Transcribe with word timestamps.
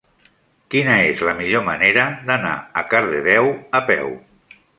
Quina 0.75 0.95
és 1.09 1.21
la 1.27 1.35
millor 1.41 1.63
manera 1.67 2.07
d'anar 2.31 2.55
a 2.83 2.85
Cardedeu 2.95 3.53
a 3.83 3.85
peu? 3.93 4.11